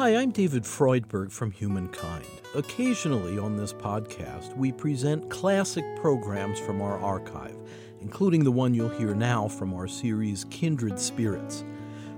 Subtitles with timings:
[0.00, 2.24] Hi, I'm David Freudberg from Humankind.
[2.54, 7.58] Occasionally on this podcast, we present classic programs from our archive,
[8.00, 11.66] including the one you'll hear now from our series Kindred Spirits.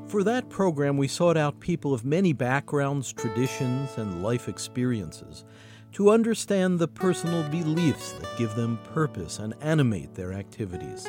[0.07, 5.45] For that program, we sought out people of many backgrounds, traditions, and life experiences
[5.95, 11.09] to understand the personal beliefs that give them purpose and animate their activities.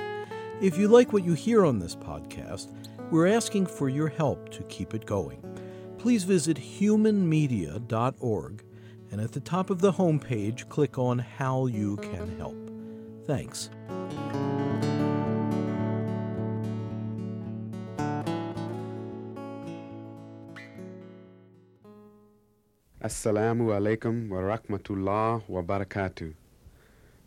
[0.59, 2.73] If you like what you hear on this podcast,
[3.11, 5.52] we're asking for your help to keep it going.
[6.03, 8.63] Please visit humanmedia.org
[9.09, 12.57] and at the top of the homepage, click on How You Can Help.
[13.25, 13.69] Thanks.
[23.01, 26.33] Assalamu alaikum wa rahmatullah wa barakatuh.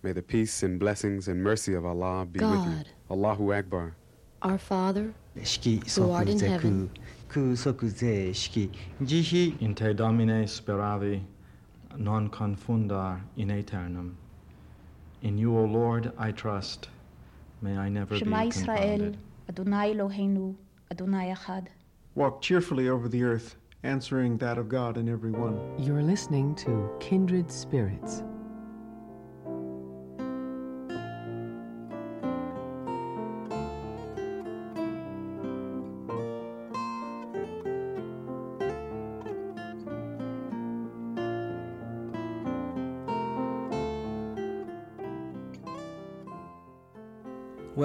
[0.02, 2.56] May the peace and blessings and mercy of Allah be with you.
[2.58, 2.88] God.
[3.10, 3.96] Allahu Akbar.
[4.42, 5.14] Our Father,
[5.44, 6.00] 色即是
[6.58, 6.88] 空
[7.28, 8.32] 空即是色慈悲
[9.60, 11.20] In te domine speravi
[11.96, 14.16] non confundar in eternum
[15.22, 16.88] In you, O Lord, I trust.
[17.62, 19.00] May I never Shema be confounded.
[19.00, 19.14] Israel,
[19.48, 20.54] Adonai
[20.90, 21.66] Adonai Echad.
[22.14, 25.58] Walk cheerfully over the earth, answering that of God in every one.
[25.78, 28.22] You're listening to Kindred Spirits.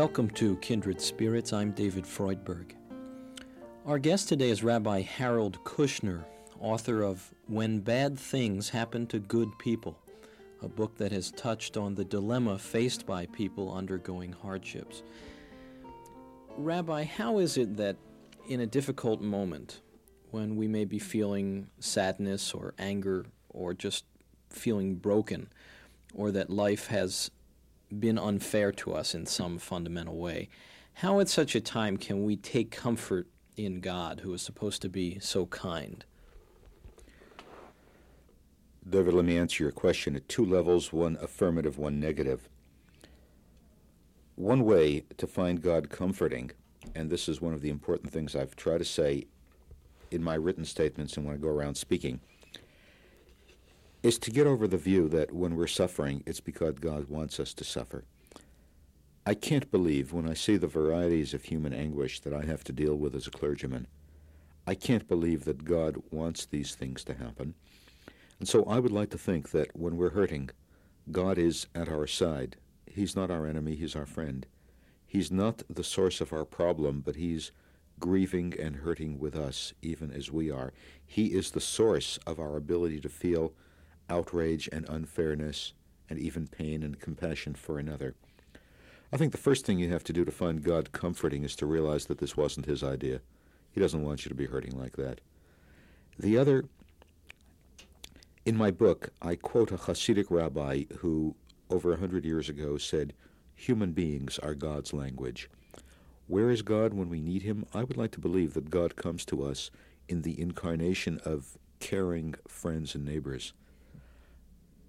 [0.02, 1.54] Welcome to Kindred Spirits.
[1.54, 2.72] I'm David Freudberg.
[3.86, 6.26] Our guest today is Rabbi Harold Kushner,
[6.60, 10.00] author of When Bad Things Happen to Good People,
[10.64, 15.04] a book that has touched on the dilemma faced by people undergoing hardships.
[16.58, 17.96] Rabbi, how is it that
[18.50, 19.82] in a difficult moment,
[20.32, 24.06] when we may be feeling sadness or anger or just
[24.50, 25.48] feeling broken,
[26.16, 27.30] or that life has
[28.00, 30.50] been unfair to us in some fundamental way.
[30.96, 34.90] How, at such a time, can we take comfort in God, who is supposed to
[34.90, 36.04] be so kind?
[38.88, 42.50] David, let me answer your question at two levels one affirmative, one negative.
[44.36, 46.52] One way to find God comforting,
[46.96, 49.28] and this is one of the important things I've tried to say
[50.10, 52.20] in my written statements and when I go around speaking,
[54.04, 57.54] is to get over the view that when we're suffering, it's because God wants us
[57.54, 58.04] to suffer.
[59.26, 62.74] I can't believe when I see the varieties of human anguish that I have to
[62.74, 63.86] deal with as a clergyman,
[64.66, 67.54] I can't believe that God wants these things to happen.
[68.40, 70.50] And so I would like to think that when we're hurting,
[71.12, 72.56] God is at our side.
[72.88, 74.48] He's not our enemy, He's our friend.
[75.06, 77.52] He's not the source of our problem, but He's
[78.00, 80.74] grieving and hurting with us, even as we are.
[81.06, 83.54] He is the source of our ability to feel
[84.12, 85.74] outrage and unfairness
[86.10, 88.14] and even pain and compassion for another.
[89.14, 91.66] I think the first thing you have to do to find God comforting is to
[91.66, 93.22] realize that this wasn't His idea.
[93.72, 95.22] He doesn't want you to be hurting like that.
[96.20, 96.66] The other,
[98.46, 101.36] in my book, I quote a Hasidic rabbi who,
[101.70, 103.14] over a hundred years ago, said,
[103.56, 105.50] Human beings are God's language.
[106.28, 107.66] Where is God when we need Him?
[107.74, 109.72] I would like to believe that God comes to us
[110.10, 113.54] in the incarnation of caring friends and neighbors.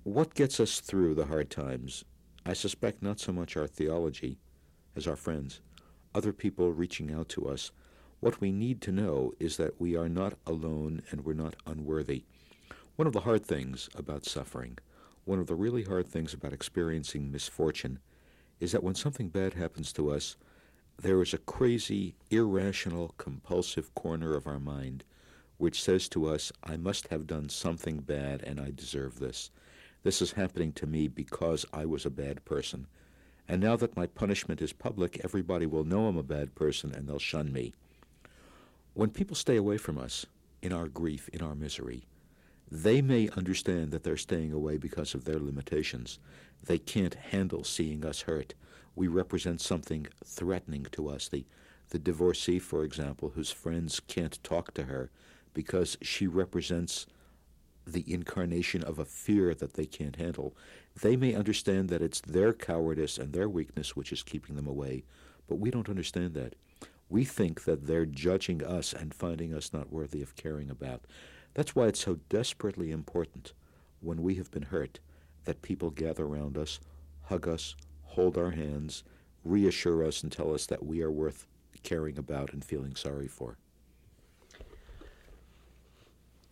[0.05, 2.05] What gets us through the hard times?
[2.45, 4.41] I suspect not so much our theology
[4.97, 5.61] as our friends,
[6.13, 7.71] other people reaching out to us.
[8.19, 12.25] What we need to know is that we are not alone and we're not unworthy.
[12.97, 14.77] One of the hard things about suffering,
[15.25, 18.01] one of the really hard things about experiencing misfortune,
[18.59, 20.37] is that when something bad happens to us,
[21.01, 25.05] there is a crazy, irrational, compulsive corner of our mind
[25.59, 29.53] which says to us, I must have done something bad and I deserve this.
[30.03, 32.87] This is happening to me because I was a bad person.
[33.49, 37.09] And now that my punishment is public, everybody will know I'm a bad person and
[37.09, 37.73] they'll shun me.
[38.95, 40.27] When people stay away from us
[40.61, 42.05] in our grief, in our misery,
[42.71, 46.19] they may understand that they're staying away because of their limitations.
[46.65, 48.55] They can't handle seeing us hurt.
[48.97, 51.29] We represent something threatening to us.
[51.29, 51.45] The,
[51.91, 55.11] the divorcee, for example, whose friends can't talk to her
[55.55, 57.07] because she represents
[57.87, 60.57] the incarnation of a fear that they can't handle.
[61.01, 65.05] They may understand that it's their cowardice and their weakness which is keeping them away,
[65.49, 66.55] but we don't understand that.
[67.09, 71.05] We think that they're judging us and finding us not worthy of caring about.
[71.55, 73.53] That's why it's so desperately important
[74.01, 74.99] when we have been hurt
[75.45, 76.81] that people gather around us,
[77.25, 79.05] hug us, hold our hands,
[79.45, 81.47] reassure us, and tell us that we are worth
[81.83, 83.59] caring about and feeling sorry for.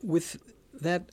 [0.03, 0.43] With
[0.81, 1.11] that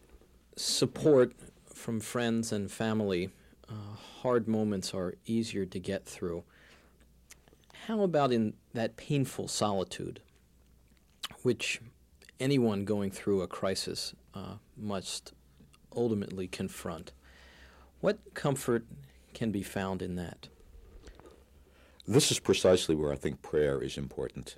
[0.57, 1.33] support
[1.73, 3.29] from friends and family,
[3.69, 6.43] uh, hard moments are easier to get through.
[7.85, 10.19] How about in that painful solitude,
[11.43, 11.79] which
[12.39, 15.33] anyone going through a crisis uh, must
[15.95, 17.13] ultimately confront?
[18.01, 18.85] What comfort
[19.33, 20.49] can be found in that?
[22.07, 24.55] This is precisely where I think prayer is important.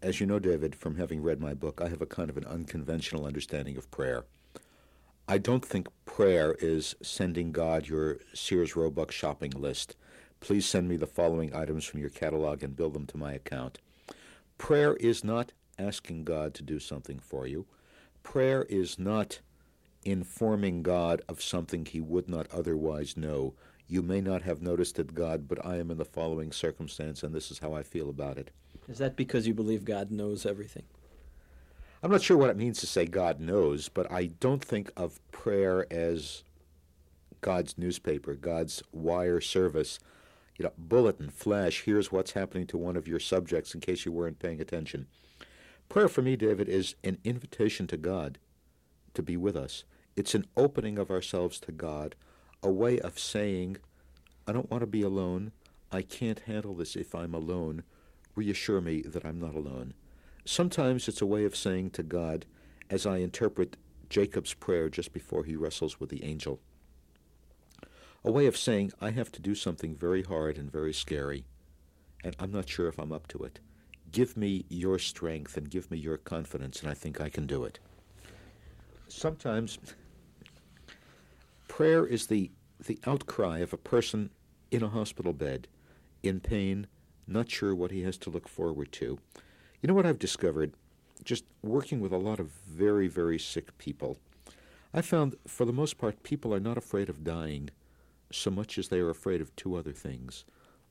[0.00, 2.44] As you know, David, from having read my book, I have a kind of an
[2.44, 4.24] unconventional understanding of prayer.
[5.30, 9.94] I don't think prayer is sending God your Sears Roebuck shopping list.
[10.40, 13.78] Please send me the following items from your catalog and bill them to my account.
[14.56, 17.66] Prayer is not asking God to do something for you.
[18.22, 19.40] Prayer is not
[20.02, 23.52] informing God of something he would not otherwise know.
[23.86, 27.34] You may not have noticed it, God, but I am in the following circumstance, and
[27.34, 28.50] this is how I feel about it.
[28.88, 30.84] Is that because you believe God knows everything?
[32.02, 35.20] I'm not sure what it means to say God knows, but I don't think of
[35.32, 36.44] prayer as
[37.40, 39.98] God's newspaper, God's wire service.
[40.56, 44.12] You know, bulletin, flash, here's what's happening to one of your subjects in case you
[44.12, 45.06] weren't paying attention.
[45.88, 48.38] Prayer for me, David, is an invitation to God
[49.14, 49.84] to be with us.
[50.16, 52.14] It's an opening of ourselves to God,
[52.62, 53.78] a way of saying,
[54.46, 55.52] I don't want to be alone.
[55.90, 57.82] I can't handle this if I'm alone.
[58.34, 59.94] Reassure me that I'm not alone.
[60.50, 62.46] Sometimes it's a way of saying to God,
[62.88, 63.76] as I interpret
[64.08, 66.58] Jacob's prayer just before he wrestles with the angel,
[68.24, 71.44] a way of saying, I have to do something very hard and very scary,
[72.24, 73.60] and I'm not sure if I'm up to it.
[74.10, 77.64] Give me your strength and give me your confidence, and I think I can do
[77.64, 77.78] it.
[79.06, 79.78] Sometimes
[81.68, 82.50] prayer is the,
[82.86, 84.30] the outcry of a person
[84.70, 85.68] in a hospital bed,
[86.22, 86.86] in pain,
[87.26, 89.18] not sure what he has to look forward to.
[89.80, 90.72] You know what I've discovered?
[91.22, 94.18] Just working with a lot of very, very sick people,
[94.92, 97.70] I found for the most part people are not afraid of dying
[98.32, 100.44] so much as they are afraid of two other things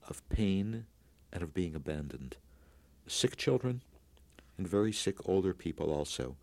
[0.08, 0.86] of pain
[1.34, 2.38] and of being abandoned.
[3.08, 3.82] Sick children
[4.58, 6.38] and very sick older people also.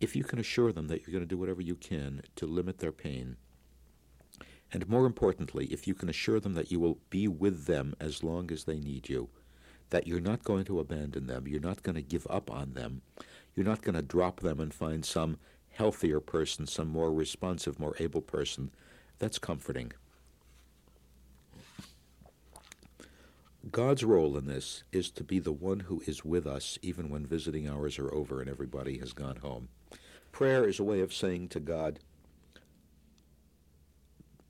[0.00, 2.78] If you can assure them that you're going to do whatever you can to limit
[2.78, 3.36] their pain,
[4.72, 8.24] and more importantly, if you can assure them that you will be with them as
[8.24, 9.28] long as they need you,
[9.94, 13.00] that you're not going to abandon them, you're not going to give up on them,
[13.54, 15.38] you're not going to drop them and find some
[15.70, 18.72] healthier person, some more responsive, more able person,
[19.20, 19.92] that's comforting.
[23.70, 27.24] God's role in this is to be the one who is with us even when
[27.24, 29.68] visiting hours are over and everybody has gone home.
[30.32, 32.00] Prayer is a way of saying to God,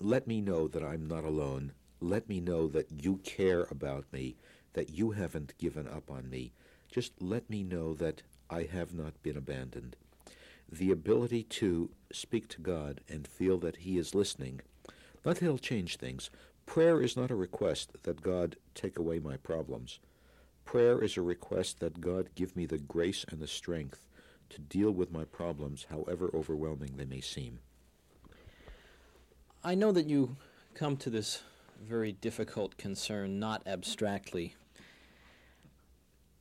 [0.00, 1.72] let me know that I'm not alone.
[2.00, 4.36] Let me know that you care about me,
[4.74, 6.52] that you haven't given up on me.
[6.90, 9.96] Just let me know that I have not been abandoned.
[10.70, 14.60] The ability to speak to God and feel that He is listening,
[15.24, 16.30] not that He'll change things.
[16.66, 19.98] Prayer is not a request that God take away my problems.
[20.64, 24.06] Prayer is a request that God give me the grace and the strength
[24.50, 27.58] to deal with my problems, however overwhelming they may seem.
[29.62, 30.36] I know that you
[30.74, 31.42] come to this
[31.82, 34.54] very difficult concern not abstractly.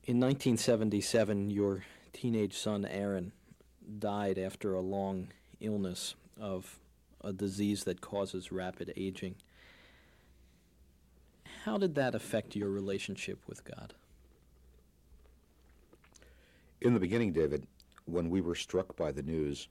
[0.06, 3.32] In 1977, your teenage son Aaron
[4.00, 5.30] died after a long
[5.62, 6.78] illness of
[7.22, 9.36] a disease that causes rapid aging.
[11.64, 13.94] How did that affect your relationship with God?
[16.82, 17.66] In the beginning, David,
[18.04, 19.70] when we were struck by the news,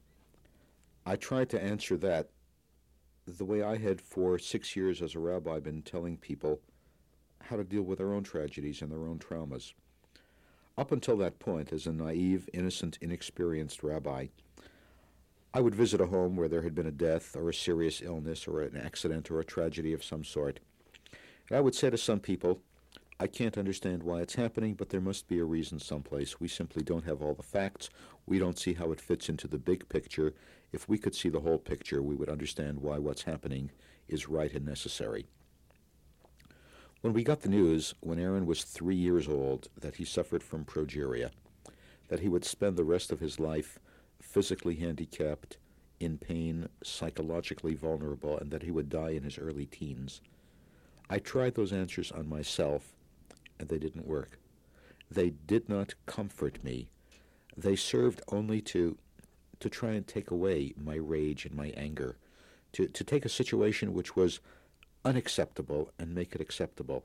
[1.05, 2.31] I tried to answer that
[3.27, 6.59] the way I had for six years as a rabbi been telling people
[7.43, 9.75] how to deal with their own tragedies and their own traumas.
[10.79, 14.29] Up until that point, as a naive, innocent, inexperienced rabbi,
[15.53, 18.49] I would visit a home where there had been a death or a serious illness
[18.49, 20.61] or an accident or a tragedy of some sort.
[21.51, 22.63] And I would say to some people,
[23.21, 26.41] I can't understand why it's happening, but there must be a reason someplace.
[26.41, 27.91] We simply don't have all the facts.
[28.27, 30.33] We don't see how it fits into the big picture.
[30.73, 33.71] If we could see the whole picture, we would understand why what's happening
[34.09, 35.27] is right and necessary.
[37.03, 40.65] When we got the news, when Aaron was three years old, that he suffered from
[40.65, 41.31] progeria,
[42.07, 43.81] that he would spend the rest of his life
[44.21, 45.59] physically handicapped,
[45.99, 50.21] in pain, psychologically vulnerable, and that he would die in his early teens,
[51.11, 52.95] I tried those answers on myself,
[53.59, 54.39] and they didn't work.
[55.11, 56.89] They did not comfort me.
[57.57, 58.97] They served only to
[59.61, 62.17] to try and take away my rage and my anger,
[62.73, 64.41] to, to take a situation which was
[65.05, 67.05] unacceptable and make it acceptable.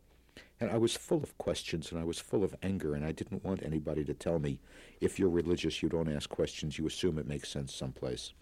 [0.59, 3.43] And I was full of questions and I was full of anger, and I didn't
[3.43, 4.59] want anybody to tell me
[5.01, 8.33] if you're religious, you don't ask questions, you assume it makes sense someplace.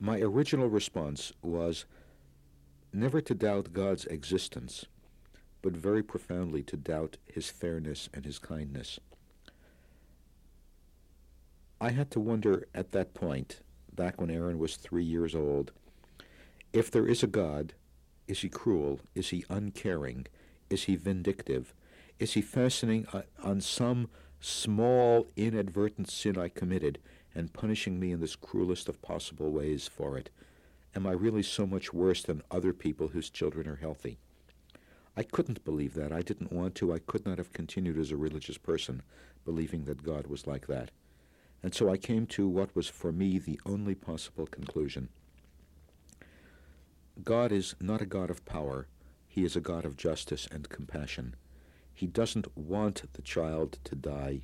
[0.00, 1.84] My original response was
[2.92, 4.86] never to doubt God's existence,
[5.60, 8.98] but very profoundly to doubt his fairness and his kindness.
[11.80, 13.60] I had to wonder at that point,
[13.94, 15.72] back when Aaron was three years old,
[16.72, 17.74] if there is a God,
[18.26, 19.00] is he cruel?
[19.14, 20.26] Is he uncaring?
[20.70, 21.74] Is he vindictive?
[22.18, 23.06] Is he fastening
[23.42, 24.08] on some
[24.40, 26.98] small inadvertent sin I committed
[27.34, 30.30] and punishing me in this cruelest of possible ways for it?
[30.94, 34.18] Am I really so much worse than other people whose children are healthy?
[35.16, 36.12] I couldn't believe that.
[36.12, 36.92] I didn't want to.
[36.92, 39.02] I could not have continued as a religious person
[39.44, 40.90] believing that God was like that.
[41.62, 45.08] And so I came to what was for me the only possible conclusion.
[47.20, 48.88] God is not a God of power.
[49.28, 51.36] He is a God of justice and compassion.
[51.92, 54.40] He doesn't want the child to die.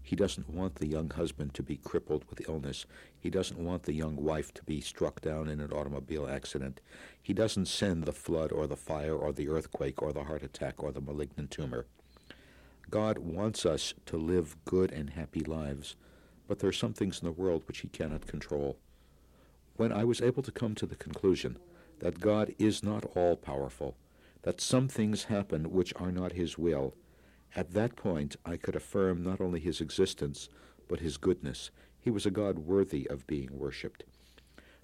[0.00, 2.86] He doesn't want the young husband to be crippled with illness.
[3.18, 6.80] He doesn't want the young wife to be struck down in an automobile accident.
[7.20, 10.82] He doesn't send the flood or the fire or the earthquake or the heart attack
[10.82, 11.86] or the malignant tumor.
[12.88, 15.96] God wants us to live good and happy lives,
[16.46, 18.78] but there are some things in the world which he cannot control.
[19.76, 21.58] When I was able to come to the conclusion
[22.02, 23.96] that God is not all powerful,
[24.42, 26.94] that some things happen which are not his will,
[27.54, 30.48] at that point, I could affirm not only his existence,
[30.88, 31.70] but his goodness.
[32.00, 34.04] He was a God worthy of being worshipped.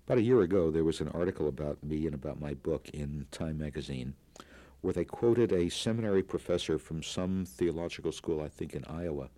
[0.06, 3.26] About a year ago, there was an article about me and about my book in
[3.30, 4.14] Time magazine
[4.80, 9.28] where they quoted a seminary professor from some theological school, I think in Iowa,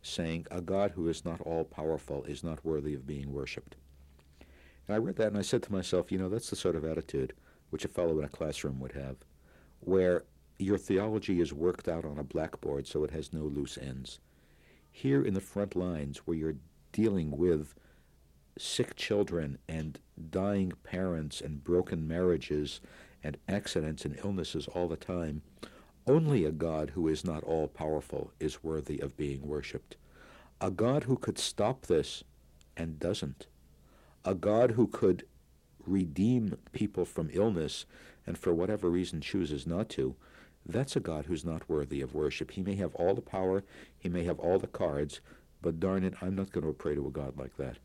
[0.00, 3.76] saying, A God who is not all powerful is not worthy of being worshipped.
[4.86, 6.84] And I read that and I said to myself, you know, that's the sort of
[6.84, 7.32] attitude
[7.70, 9.16] which a fellow in a classroom would have,
[9.80, 10.24] where
[10.58, 14.20] your theology is worked out on a blackboard so it has no loose ends.
[14.92, 16.56] Here in the front lines, where you're
[16.92, 17.74] dealing with
[18.58, 19.98] sick children and
[20.30, 22.80] dying parents and broken marriages
[23.22, 25.42] and accidents and illnesses all the time,
[26.06, 29.96] only a God who is not all powerful is worthy of being worshipped.
[30.60, 32.22] A God who could stop this
[32.76, 33.46] and doesn't.
[34.26, 35.24] A God who could
[35.86, 37.86] redeem people from illness
[38.26, 40.16] and for whatever reason chooses not to
[40.68, 42.52] that's a God who's not worthy of worship.
[42.52, 43.62] He may have all the power,
[43.98, 45.20] he may have all the cards,
[45.62, 47.76] but darn it, I'm not going to pray to a God like that.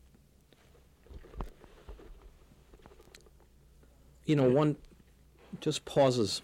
[4.24, 4.76] You know, one
[5.60, 6.42] just pauses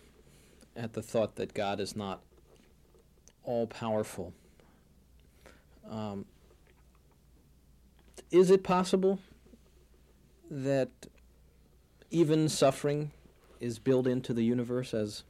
[0.76, 2.20] at the thought that God is not
[3.44, 4.32] all powerful.
[5.88, 6.24] Um,
[8.30, 9.18] is it possible
[10.50, 10.90] that
[12.10, 13.10] even suffering
[13.60, 15.24] is built into the universe as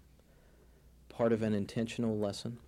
[1.08, 2.58] part of an intentional lesson?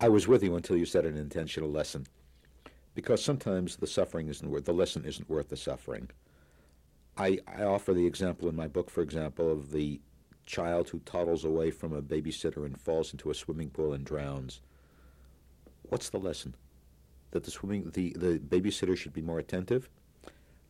[0.00, 2.06] I was with you until you said an intentional lesson.
[2.94, 6.10] Because sometimes the suffering isn't worth the lesson isn't worth the suffering.
[7.18, 10.00] I, I offer the example in my book, for example, of the
[10.44, 14.60] child who toddles away from a babysitter and falls into a swimming pool and drowns.
[15.82, 16.54] What's the lesson?
[17.32, 19.88] That the swimming the, the babysitter should be more attentive?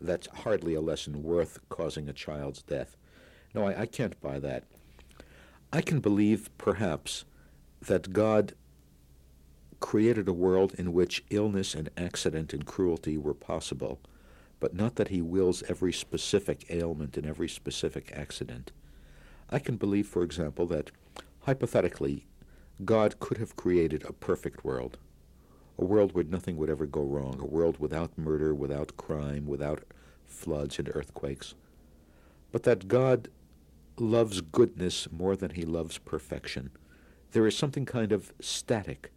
[0.01, 2.97] That's hardly a lesson worth causing a child's death.
[3.55, 4.65] No, I, I can't buy that.
[5.73, 7.25] I can believe, perhaps,
[7.81, 8.55] that God
[9.81, 14.01] created a world in which illness and accident and cruelty were possible,
[14.61, 18.73] but not that he wills every specific ailment and every specific accident.
[19.51, 20.91] I can believe, for example, that
[21.43, 22.27] hypothetically,
[22.85, 24.99] God could have created a perfect world,
[25.79, 29.85] a world where nothing would ever go wrong, a world without murder, without crime, without
[30.25, 31.55] floods and earthquakes,
[32.53, 33.29] but that God
[33.99, 36.71] loves goodness more than he loves perfection.
[37.33, 39.13] There is something kind of static,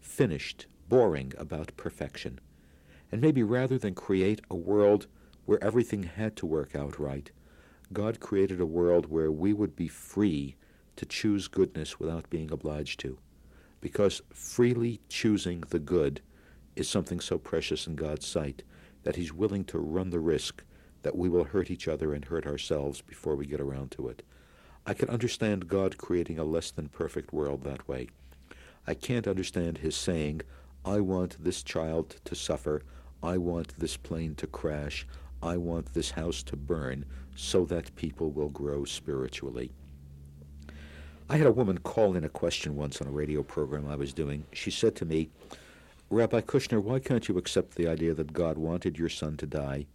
[0.00, 2.40] finished, boring about perfection.
[3.12, 5.06] And maybe rather than create a world
[5.46, 7.30] where everything had to work out right,
[7.92, 10.56] God created a world where we would be free
[10.96, 13.18] to choose goodness without being obliged to.
[13.80, 16.20] Because freely choosing the good
[16.76, 18.62] is something so precious in God's sight
[19.02, 20.62] that He's willing to run the risk
[21.02, 24.22] that we will hurt each other and hurt ourselves before we get around to it.
[24.86, 28.08] I can understand God creating a less than perfect world that way.
[28.86, 30.42] I can't understand his saying,
[30.84, 32.82] I want this child to suffer,
[33.22, 35.06] I want this plane to crash,
[35.42, 39.72] I want this house to burn, so that people will grow spiritually.
[41.30, 44.12] I had a woman call in a question once on a radio program I was
[44.12, 44.46] doing.
[44.52, 45.30] She said to me,
[46.10, 49.86] Rabbi Kushner, why can't you accept the idea that God wanted your son to die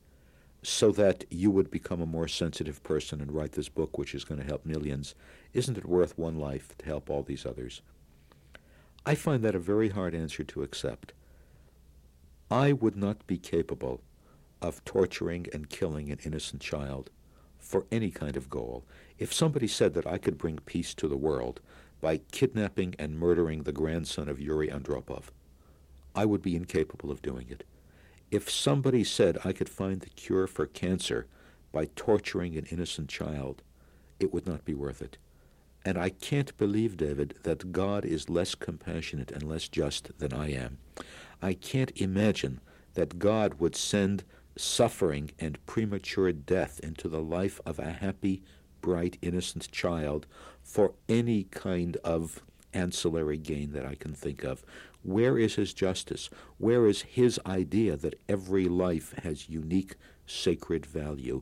[0.64, 4.24] so that you would become a more sensitive person and write this book, which is
[4.24, 5.14] going to help millions.
[5.54, 7.82] Isn't it worth one life to help all these others?
[9.06, 11.12] I find that a very hard answer to accept.
[12.50, 14.00] I would not be capable
[14.62, 17.10] of torturing and killing an innocent child
[17.60, 18.86] for any kind of goal.
[19.18, 21.62] If somebody said that I could bring peace to the world
[22.02, 25.26] by kidnapping and murdering the grandson of Yuri Andropov,
[26.14, 27.64] I would be incapable of doing it.
[28.32, 31.28] If somebody said I could find the cure for cancer
[31.72, 33.62] by torturing an innocent child,
[34.20, 35.18] it would not be worth it.
[35.86, 40.52] And I can't believe, David, that God is less compassionate and less just than I
[40.52, 40.80] am.
[41.42, 42.60] I can't imagine
[42.96, 44.24] that God would send
[44.58, 48.42] suffering and premature death into the life of a happy,
[48.86, 50.28] bright, innocent child
[50.62, 54.64] for any kind of ancillary gain that I can think of.
[55.02, 56.30] Where is his justice?
[56.60, 59.96] Where is his idea that every life has unique
[60.28, 61.42] sacred value?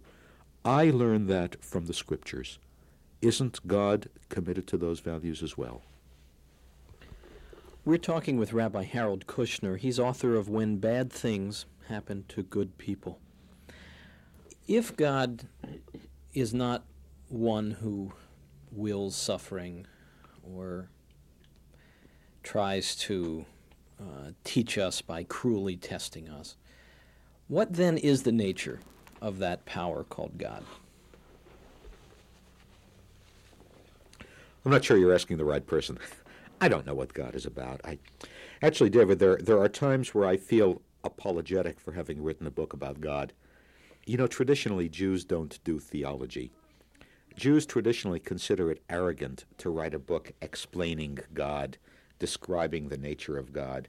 [0.63, 2.59] I learned that from the scriptures.
[3.21, 5.81] Isn't God committed to those values as well?
[7.83, 9.77] We're talking with Rabbi Harold Kushner.
[9.77, 13.19] He's author of When Bad Things Happen to Good People.
[14.65, 15.43] If God
[16.33, 16.85] is not
[17.33, 18.13] one who
[18.71, 19.87] wills suffering
[20.43, 20.89] or
[22.43, 23.45] tries to
[23.99, 26.57] uh, teach us by cruelly testing us,
[27.47, 28.79] what then is the nature
[29.21, 30.63] of that power called God?
[34.65, 35.97] I'm not sure you're asking the right person.
[36.61, 37.81] I don't know what God is about.
[37.83, 37.97] I
[38.61, 42.73] actually, David, there there are times where I feel apologetic for having written a book
[42.73, 43.33] about God.
[44.05, 46.51] You know, traditionally Jews don't do theology.
[47.35, 51.77] Jews traditionally consider it arrogant to write a book explaining God,
[52.19, 53.87] describing the nature of God.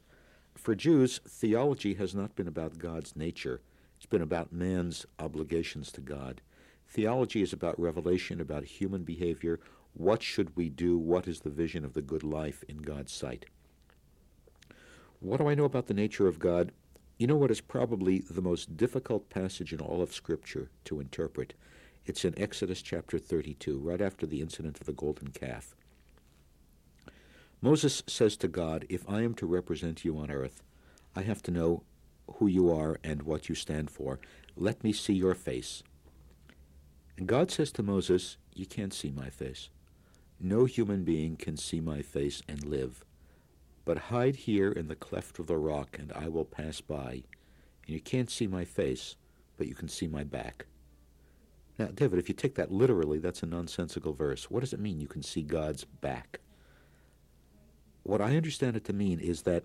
[0.55, 3.61] For Jews, theology has not been about God's nature.
[3.97, 6.41] It's been about man's obligations to God.
[6.89, 9.61] Theology is about revelation, about human behavior,
[9.95, 10.99] what should we do?
[10.99, 13.47] What is the vision of the good life in God's sight?
[15.21, 16.73] What do I know about the nature of God?
[17.17, 21.55] You know what is probably the most difficult passage in all of Scripture to interpret?
[22.07, 25.75] It's in Exodus chapter 32, right after the incident of the golden calf.
[27.63, 30.63] Moses says to God, If I am to represent you on earth,
[31.17, 31.83] I have to know
[32.35, 34.19] who you are and what you stand for.
[34.55, 35.83] Let me see your face.
[37.17, 39.71] And God says to Moses, You can't see my face.
[40.39, 43.03] No human being can see my face and live.
[43.87, 47.23] But hide here in the cleft of the rock, and I will pass by.
[47.87, 49.17] And you can't see my face,
[49.57, 50.67] but you can see my back.
[51.79, 54.51] Now, David, if you take that literally, that's a nonsensical verse.
[54.51, 56.41] What does it mean you can see God's back?
[58.05, 59.65] What I understand it to mean is that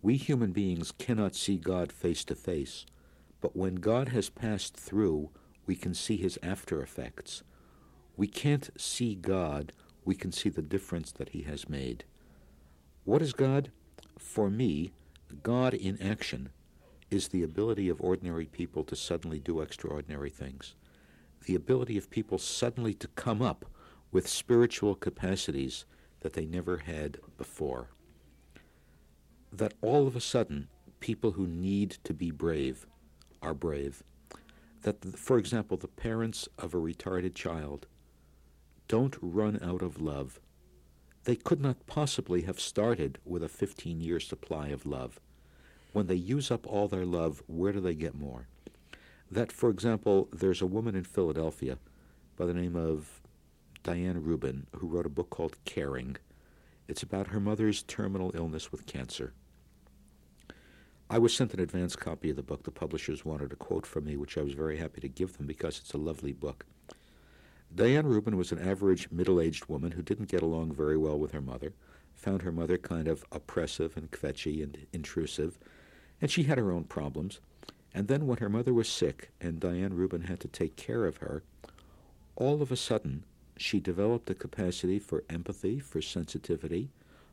[0.00, 2.86] we human beings cannot see God face to face,
[3.40, 5.30] but when God has passed through,
[5.66, 7.42] we can see his after effects.
[8.18, 9.72] We can't see God,
[10.04, 12.02] we can see the difference that He has made.
[13.04, 13.70] What is God?
[14.18, 14.92] For me,
[15.44, 16.48] God in action
[17.10, 20.74] is the ability of ordinary people to suddenly do extraordinary things.
[21.48, 23.64] The ability of people suddenly to come up
[24.12, 25.86] with spiritual capacities
[26.20, 27.88] that they never had before.
[29.50, 30.68] That all of a sudden,
[31.00, 32.84] people who need to be brave
[33.40, 34.02] are brave.
[34.82, 37.86] That, for example, the parents of a retarded child
[38.86, 40.40] don't run out of love.
[41.24, 45.18] They could not possibly have started with a 15 year supply of love.
[45.94, 48.48] When they use up all their love, where do they get more?
[49.30, 51.78] That, for example, there's a woman in Philadelphia
[52.36, 53.20] by the name of
[53.82, 56.16] Diane Rubin who wrote a book called Caring.
[56.88, 59.34] It's about her mother's terminal illness with cancer.
[61.10, 62.64] I was sent an advance copy of the book.
[62.64, 65.46] The publishers wanted a quote from me, which I was very happy to give them
[65.46, 66.64] because it's a lovely book.
[67.74, 71.32] Diane Rubin was an average middle aged woman who didn't get along very well with
[71.32, 71.74] her mother,
[72.14, 75.58] found her mother kind of oppressive and kvetchy and intrusive,
[76.20, 77.40] and she had her own problems.
[77.94, 81.18] And then when her mother was sick and Diane Rubin had to take care of
[81.18, 81.42] her,
[82.36, 83.24] all of a sudden
[83.56, 86.90] she developed a capacity for empathy, for sensitivity,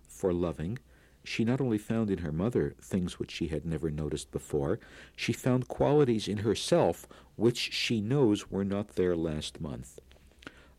[0.08, 0.80] for loving.
[1.24, 4.80] She not only found in her mother things which she had never noticed before,
[5.15, 10.00] she found qualities in herself which she knows were not there last month.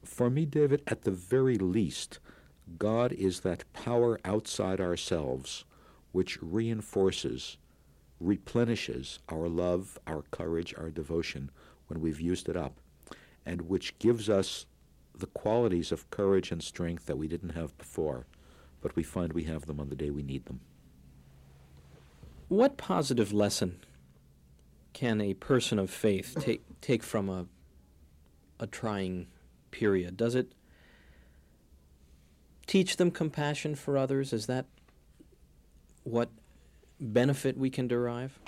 [0.03, 2.19] For me, David, at the very least,
[2.79, 5.65] God is that power outside ourselves
[6.13, 7.57] which reinforces,
[8.21, 11.51] replenishes our love, our courage, our devotion
[11.89, 12.81] when we've used it up,
[13.45, 14.67] and which gives us
[15.15, 18.27] the qualities of courage and strength that we didn't have before,
[18.81, 20.61] but we find we have them on the day we need them.
[22.49, 23.81] What positive lesson
[24.93, 27.47] can a person of faith take take from a
[28.59, 29.27] a trying
[29.71, 30.17] period?
[30.17, 30.53] Does it
[32.67, 34.33] teach them compassion for others?
[34.33, 34.67] Is that
[36.05, 36.31] what
[37.01, 38.39] benefit we can derive?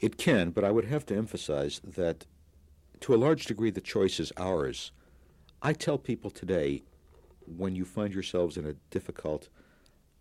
[0.00, 2.24] It can, but I would have to emphasize that
[3.00, 4.92] to a large degree the choice is ours.
[5.60, 6.82] I tell people today
[7.56, 9.48] when you find yourselves in a difficult,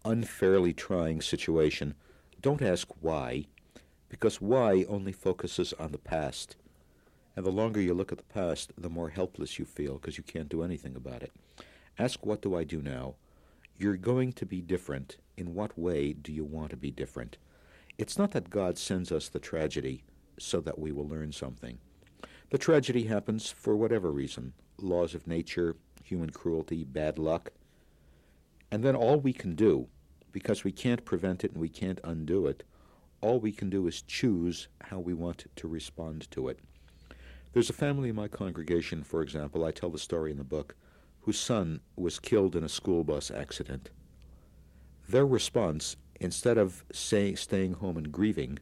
[0.06, 1.94] unfairly trying situation,
[2.42, 3.46] don't ask why,
[4.10, 6.56] because why only focuses on the past.
[7.36, 10.24] And the longer you look at the past, the more helpless you feel because you
[10.24, 11.32] can't do anything about it.
[12.00, 13.16] Ask, what do I do now?
[13.78, 15.18] You're going to be different.
[15.38, 17.38] In what way do you want to be different?
[18.00, 20.04] It's not that God sends us the tragedy
[20.40, 21.78] so that we will learn something.
[22.50, 27.52] The tragedy happens for whatever reason laws of nature, human cruelty, bad luck.
[28.72, 29.88] And then all we can do,
[30.32, 32.64] because we can't prevent it and we can't undo it,
[33.22, 36.60] all we can do is choose how we want to respond to it.
[37.54, 40.76] There's a family in my congregation, for example, I tell the story in the book,
[41.22, 43.90] whose son was killed in a school bus accident.
[45.10, 48.60] Their response, instead of say, staying home and grieving,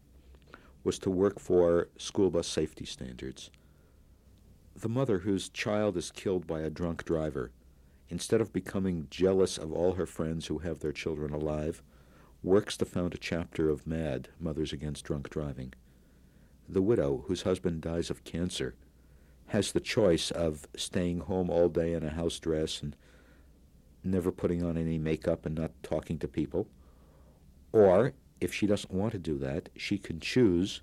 [0.83, 3.49] was to work for school bus safety standards.
[4.75, 7.51] The mother whose child is killed by a drunk driver,
[8.09, 11.81] instead of becoming jealous of all her friends who have their children alive,
[12.43, 15.73] works to found a chapter of MADD, Mothers Against Drunk Driving.
[16.69, 18.75] The widow whose husband dies of cancer
[19.47, 22.95] has the choice of staying home all day in a house dress and
[24.05, 26.67] never putting on any makeup and not talking to people.
[27.71, 30.81] Or, if she doesn't want to do that, she can choose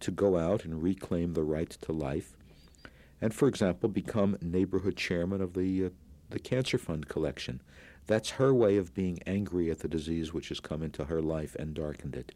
[0.00, 2.36] to go out and reclaim the right to life
[3.22, 5.88] and, for example, become neighborhood chairman of the, uh,
[6.30, 7.62] the Cancer Fund collection.
[8.08, 11.54] That's her way of being angry at the disease which has come into her life
[11.54, 12.34] and darkened it.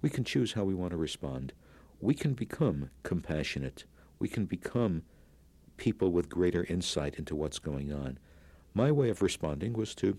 [0.00, 1.52] We can choose how we want to respond.
[2.00, 3.84] We can become compassionate.
[4.18, 5.02] We can become
[5.76, 8.18] people with greater insight into what's going on.
[8.78, 10.16] My way of responding was to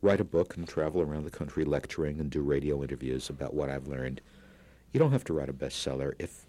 [0.00, 3.68] write a book and travel around the country lecturing and do radio interviews about what
[3.68, 4.22] I've learned.
[4.90, 6.14] You don't have to write a bestseller.
[6.18, 6.46] If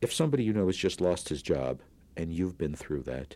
[0.00, 1.80] if somebody you know has just lost his job
[2.16, 3.34] and you've been through that,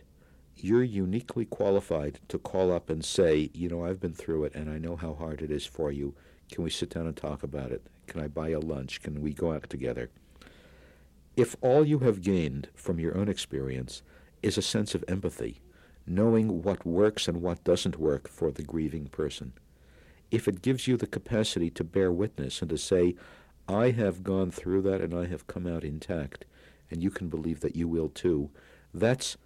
[0.55, 4.69] you're uniquely qualified to call up and say, you know, I've been through it and
[4.69, 6.15] I know how hard it is for you.
[6.49, 7.85] Can we sit down and talk about it?
[8.07, 9.01] Can I buy you lunch?
[9.01, 10.11] Can we go out together?
[11.35, 14.01] If all you have gained from your own experience
[14.41, 15.59] is a sense of empathy,
[16.05, 19.53] knowing what works and what doesn't work for the grieving person,
[20.31, 23.15] if it gives you the capacity to bear witness and to say,
[23.67, 26.45] I have gone through that and I have come out intact,
[26.89, 28.49] and you can believe that you will too,
[28.93, 29.37] that's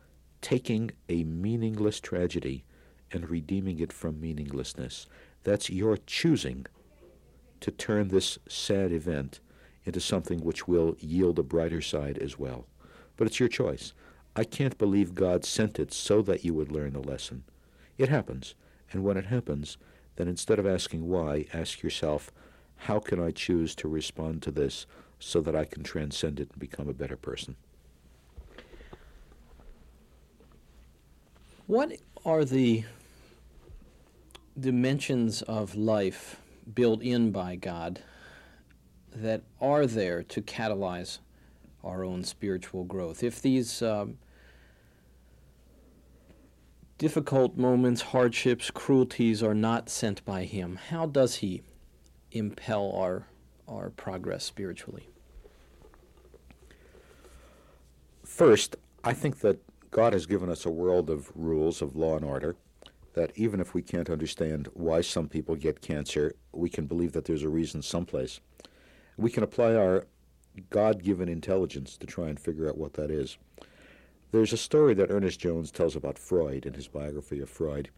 [0.42, 2.64] taking a meaningless tragedy
[3.12, 5.08] and redeeming it from meaninglessness.
[5.44, 6.66] That's your choosing
[7.62, 9.40] to turn this sad event
[9.86, 12.68] into something which will yield a brighter side as well.
[13.16, 13.94] But it's your choice.
[14.40, 17.44] I can't believe God sent it so that you would learn the lesson.
[17.98, 18.54] It happens.
[18.92, 19.80] And when it happens,
[20.16, 22.32] then instead of asking why, ask yourself,
[22.82, 24.86] how can I choose to respond to this
[25.18, 27.56] so that I can transcend it and become a better person?
[31.66, 32.84] What are the
[34.60, 36.40] dimensions of life
[36.76, 38.04] built in by God
[39.16, 41.18] that are there to catalyze
[41.84, 43.24] our own spiritual growth?
[43.24, 44.20] If these um,
[46.98, 51.62] difficult moments, hardships, cruelties are not sent by Him, how does He
[52.32, 53.28] impel our,
[53.68, 55.10] our progress spiritually?
[58.24, 59.60] First, I think that
[59.92, 62.56] God has given us a world of rules of law and order
[63.14, 67.26] that even if we can't understand why some people get cancer, we can believe that
[67.26, 68.40] there's a reason someplace.
[69.18, 70.06] We can apply our
[70.70, 73.38] God given intelligence to try and figure out what that is.
[74.32, 77.90] There's a story that Ernest Jones tells about Freud in his biography of Freud.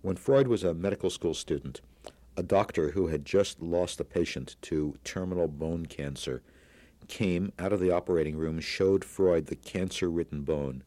[0.00, 1.80] When Freud was a medical school student,
[2.36, 6.40] a doctor who had just lost a patient to terminal bone cancer
[7.08, 10.84] came out of the operating room, showed Freud the cancer ridden bone,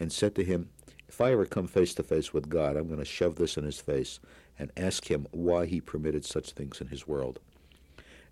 [0.00, 0.70] and said to him,
[1.08, 3.62] If I ever come face to face with God, I'm going to shove this in
[3.62, 4.18] his face
[4.58, 7.38] and ask him why he permitted such things in his world.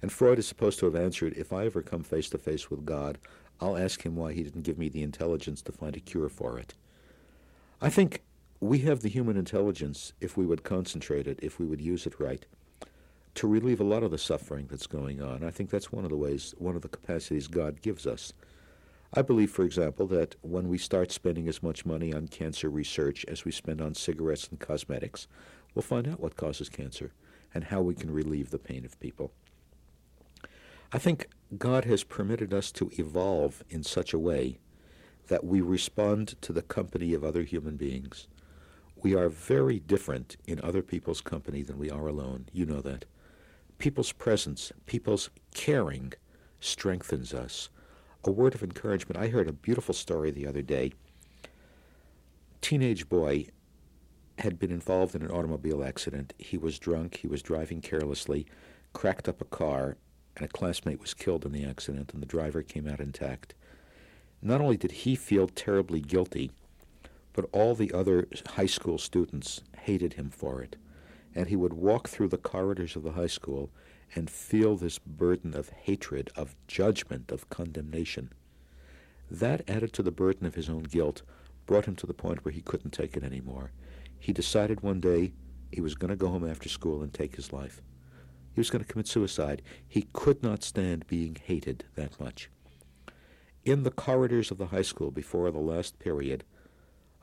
[0.02, 2.84] And Freud is supposed to have answered, If I ever come face to face with
[2.84, 3.18] God,
[3.60, 6.58] I'll ask him why he didn't give me the intelligence to find a cure for
[6.58, 6.74] it.
[7.80, 8.22] I think
[8.60, 12.18] we have the human intelligence, if we would concentrate it, if we would use it
[12.18, 12.44] right,
[13.34, 15.44] to relieve a lot of the suffering that's going on.
[15.44, 18.32] I think that's one of the ways, one of the capacities God gives us.
[19.12, 23.24] I believe, for example, that when we start spending as much money on cancer research
[23.26, 25.26] as we spend on cigarettes and cosmetics,
[25.74, 27.12] we'll find out what causes cancer
[27.52, 29.32] and how we can relieve the pain of people.
[30.92, 34.58] I think God has permitted us to evolve in such a way
[35.28, 38.26] that we respond to the company of other human beings.
[38.96, 42.46] We are very different in other people's company than we are alone.
[42.52, 43.04] You know that.
[43.78, 46.12] People's presence, people's caring
[46.58, 47.68] strengthens us.
[48.24, 49.16] A word of encouragement.
[49.16, 50.92] I heard a beautiful story the other day.
[52.60, 53.46] Teenage boy
[54.38, 56.34] had been involved in an automobile accident.
[56.36, 58.46] He was drunk, he was driving carelessly,
[58.92, 59.96] cracked up a car,
[60.36, 63.54] and a classmate was killed in the accident, and the driver came out intact.
[64.42, 66.50] Not only did he feel terribly guilty,
[67.32, 70.76] but all the other high school students hated him for it.
[71.34, 73.70] And he would walk through the corridors of the high school
[74.14, 78.32] and feel this burden of hatred, of judgment, of condemnation.
[79.30, 81.22] That, added to the burden of his own guilt,
[81.66, 83.70] brought him to the point where he couldn't take it anymore.
[84.18, 85.32] He decided one day
[85.70, 87.80] he was going to go home after school and take his life.
[88.54, 89.62] He was going to commit suicide.
[89.86, 92.50] He could not stand being hated that much.
[93.64, 96.44] In the corridors of the high school before the last period,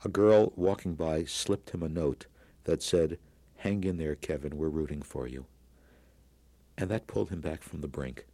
[0.04, 2.26] a girl walking by slipped him a note
[2.64, 3.18] that said,
[3.56, 5.46] Hang in there, Kevin, we're rooting for you.
[6.76, 8.26] And that pulled him back from the brink.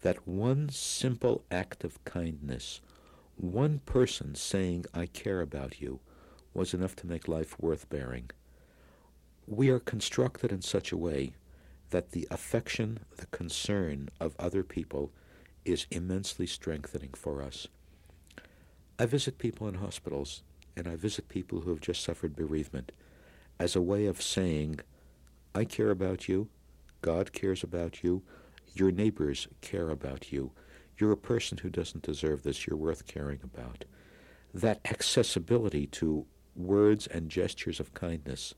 [0.00, 2.80] That one simple act of kindness,
[3.36, 6.00] one person saying, I care about you,
[6.52, 8.30] was enough to make life worth bearing.
[9.46, 11.34] We are constructed in such a way
[11.90, 15.12] that the affection, the concern of other people
[15.64, 17.68] is immensely strengthening for us.
[18.98, 20.42] I visit people in hospitals
[20.76, 22.92] and I visit people who have just suffered bereavement
[23.58, 24.80] as a way of saying,
[25.54, 26.48] I care about you,
[27.00, 28.22] God cares about you,
[28.74, 30.50] your neighbors care about you,
[30.98, 33.84] you're a person who doesn't deserve this, you're worth caring about.
[34.52, 38.54] That accessibility to words and gestures of kindness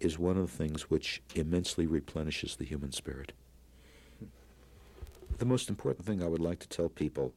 [0.00, 3.32] is one of the things which immensely replenishes the human spirit.
[5.38, 7.32] The most important thing I would like to tell people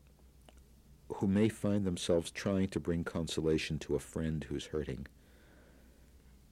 [1.16, 5.08] who may find themselves trying to bring consolation to a friend who's hurting